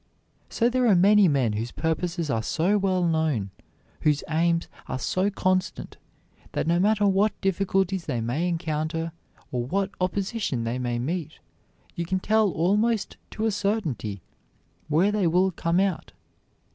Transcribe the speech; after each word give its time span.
So 0.49 0.67
there 0.67 0.87
are 0.87 0.95
many 0.95 1.27
men 1.27 1.53
whose 1.53 1.69
purposes 1.71 2.31
are 2.31 2.41
so 2.41 2.75
well 2.75 3.07
known, 3.07 3.51
whose 4.01 4.23
aims 4.27 4.67
are 4.87 4.97
so 4.97 5.29
constant, 5.29 5.97
that 6.53 6.65
no 6.65 6.79
matter 6.79 7.05
what 7.07 7.39
difficulties 7.39 8.07
they 8.07 8.19
may 8.19 8.47
encounter, 8.49 9.11
or 9.51 9.63
what 9.63 9.91
opposition 10.01 10.63
they 10.63 10.79
may 10.79 10.97
meet, 10.97 11.37
you 11.93 12.05
can 12.07 12.19
tell 12.19 12.49
almost 12.49 13.17
to 13.29 13.45
a 13.45 13.51
certainty 13.51 14.23
where 14.87 15.11
they 15.11 15.27
will 15.27 15.51
come 15.51 15.79
out. 15.79 16.13